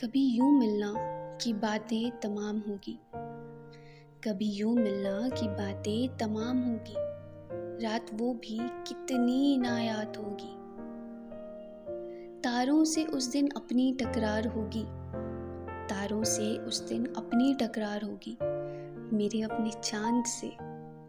कभी 0.00 0.26
यूँ 0.26 0.58
मिलना 0.58 0.94
की 1.36 1.52
बातें 1.52 2.20
तमाम 2.20 2.58
होगी। 2.58 2.98
कभी 4.24 4.50
यूँ 4.50 4.74
मिलना 4.74 5.28
की 5.28 5.48
बातें 5.48 6.16
तमाम 6.16 6.58
होगी। 6.58 6.94
रात 7.86 8.06
वो 8.14 8.34
भी 8.34 8.58
कितनी 8.60 9.54
इनायात 9.54 10.18
होगी। 10.18 10.52
तारों 12.40 12.84
से 12.84 13.04
उस 13.04 13.32
दिन 13.32 13.48
अपनी 13.56 13.92
टकरार 13.92 14.46
होगी। 14.46 14.84
तारों 15.86 16.24
से 16.24 16.58
उस 16.58 16.88
दिन 16.88 17.06
अपनी 17.16 17.54
टकरार 17.54 18.02
होगी। 18.02 18.38
मेरे 19.16 19.42
अपने 19.42 19.70
चाँद 19.84 20.24
से 20.24 20.48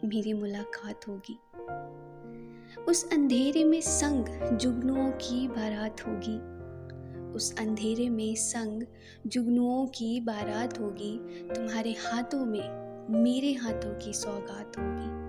मेरी 0.08 0.34
मुलाकात 0.34 1.08
होगी। 1.08 1.40
उस 2.84 3.14
अंधेरे 3.14 3.64
में 3.64 3.82
संग 3.82 4.58
जुगनुओं 4.58 5.12
की 5.12 5.48
बारात 5.48 6.08
होगी। 6.08 6.57
उस 7.38 7.60
अंधेरे 7.60 8.10
में 8.10 8.36
संग 8.36 8.84
जुगनुओं 9.28 9.88
की 9.88 10.20
बारात 10.20 10.80
होगी। 10.80 11.20
तुम्हारे 11.56 11.92
हाथों 11.92 12.46
में, 12.46 12.88
मेरे 13.24 13.54
हाथों 13.54 14.06
की 14.06 14.14
सौगात 14.14 14.78
होगी। 14.78 15.28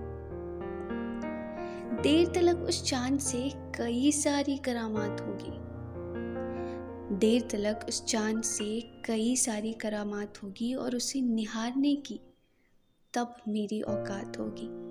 देर 2.01 2.27
तलक 2.27 2.57
उस 2.57 2.83
चाँद 2.83 3.19
से 3.19 3.51
कई 3.55 4.11
सारी 4.11 4.57
करामात 4.57 5.21
होगी। 5.21 5.69
देर 7.15 7.41
तलक 7.41 7.85
उस 7.87 8.05
चाँद 8.05 8.43
से 8.43 8.81
कई 9.05 9.35
सारी 9.35 9.73
करामात 9.73 10.43
होगी 10.43 10.73
और 10.73 10.95
उसे 10.95 11.21
निहारने 11.21 11.95
की 11.95 12.19
तब 13.13 13.35
मेरी 13.47 13.81
औकात 13.81 14.39
होगी। 14.39 14.89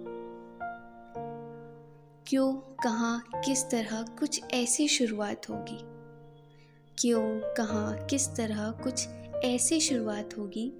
क्यों, 2.27 2.53
कहाँ, 2.55 3.25
किस 3.45 3.71
तरह 3.71 4.03
कुछ 4.03 4.43
ऐसी 4.55 4.89
शुरुआत 4.89 5.51
होगी? 5.51 5.98
क्यों, 7.01 7.41
कहाँ, 7.41 8.05
किस 8.05 8.29
तरह 8.37 8.70
कुछ 8.70 9.09
ऐसी 9.45 9.81
शुरुआत 9.81 10.39
होगी? 10.39 10.73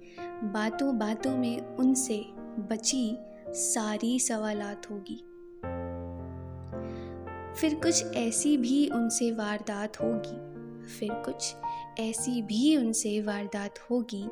बातों 0.43 0.97
बातों 0.97 1.37
में 1.37 1.61
उनसे 1.61 2.25
बची 2.59 3.17
सारी 3.47 4.19
सवालात 4.19 4.91
होगी। 4.91 5.15
फिर 7.61 7.75
कुछ 7.75 8.05
ऐसी 8.15 8.57
भी 8.57 8.89
उनसे 8.89 9.31
वारदात 9.31 10.01
होगी। 10.01 10.59
फिर 10.85 11.09
कुछ 11.11 11.55
ऐसी 11.99 12.41
भी 12.41 12.77
उनसे 12.77 13.21
वारदात 13.21 13.79
होगी। 13.91 14.27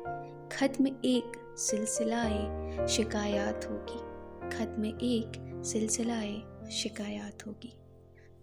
खत्म 0.56 0.86
एक 0.86 1.54
सिलसिलाए 1.58 2.86
शिकायत 2.86 3.60
होगी। 3.70 3.98
खत्म 4.56 4.84
एक 4.84 5.62
सिलसिलाए 5.64 6.42
शिकायत 6.70 7.46
होगी। 7.46 7.72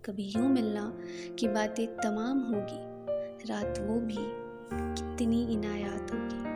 कभी 0.05 0.23
यूँ 0.23 0.49
मिलना 0.49 0.93
कि 1.39 1.47
बातें 1.47 1.87
तमाम 1.87 2.39
होगी। 2.39 2.94
रात 3.49 3.79
वो 3.79 3.99
भी 3.99 4.17
कितनी 4.71 5.45
इनायात 5.53 6.11
होगी। 6.13 6.54